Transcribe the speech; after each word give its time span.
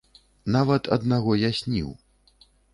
Нават 0.55 0.89
аднаго 0.97 1.37
я 1.43 1.53
сніў. 1.61 1.95